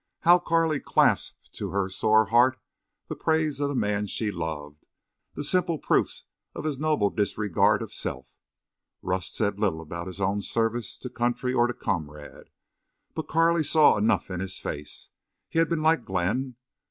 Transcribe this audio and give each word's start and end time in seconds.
How 0.21 0.39
Carley 0.39 0.79
clasped 0.79 1.53
to 1.53 1.69
her 1.69 1.87
sore 1.87 2.25
heart 2.29 2.57
the 3.07 3.15
praise 3.15 3.59
of 3.59 3.69
the 3.69 3.75
man 3.75 4.07
she 4.07 4.31
loved—the 4.31 5.43
simple 5.43 5.77
proofs 5.77 6.25
of 6.55 6.63
his 6.63 6.79
noble 6.79 7.11
disregard 7.11 7.83
of 7.83 7.93
self! 7.93 8.25
Rust 9.03 9.35
said 9.35 9.59
little 9.59 9.79
about 9.81 10.07
his 10.07 10.19
own 10.19 10.41
service 10.41 10.97
to 10.97 11.09
country 11.11 11.53
or 11.53 11.67
to 11.67 11.75
comrade. 11.75 12.49
But 13.13 13.27
Carley 13.27 13.61
saw 13.61 13.95
enough 13.95 14.31
in 14.31 14.39
his 14.39 14.57
face. 14.57 15.11
He 15.49 15.59
had 15.59 15.69
been 15.69 15.83
like 15.83 16.03
Glenn. 16.05 16.55